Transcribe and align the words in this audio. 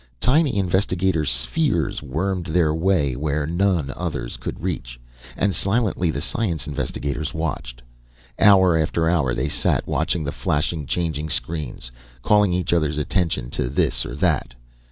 Tiny 0.19 0.57
investigator 0.57 1.25
spheres 1.25 2.01
wormed 2.01 2.47
their 2.47 2.73
way 2.73 3.15
where 3.15 3.45
none 3.45 3.93
others 3.95 4.35
could 4.35 4.59
reach, 4.63 4.99
and 5.37 5.53
silently 5.53 6.09
the 6.09 6.21
science 6.21 6.65
investigators 6.65 7.35
watched. 7.35 7.83
Hour 8.39 8.75
after 8.75 9.07
hour 9.07 9.35
they 9.35 9.47
sat 9.47 9.85
watching 9.85 10.23
the 10.23 10.31
flashing, 10.31 10.87
changing 10.87 11.29
screens, 11.29 11.91
calling 12.23 12.51
each 12.51 12.73
other's 12.73 12.97
attention 12.97 13.51
to 13.51 13.69
this, 13.69 14.03
or 14.03 14.15
that. 14.15 14.55